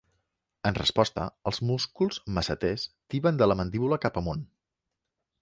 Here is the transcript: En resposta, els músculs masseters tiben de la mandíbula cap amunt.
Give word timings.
En 0.69 0.77
resposta, 0.77 1.25
els 1.51 1.59
músculs 1.71 2.17
masseters 2.39 2.87
tiben 3.15 3.39
de 3.43 3.51
la 3.53 3.59
mandíbula 3.61 4.01
cap 4.09 4.19
amunt. 4.25 4.43